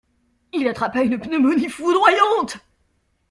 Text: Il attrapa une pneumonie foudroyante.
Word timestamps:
Il 0.51 0.67
attrapa 0.67 1.03
une 1.03 1.19
pneumonie 1.19 1.69
foudroyante. 1.69 2.57